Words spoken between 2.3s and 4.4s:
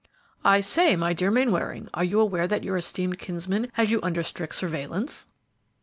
that your esteemed kinsman has you under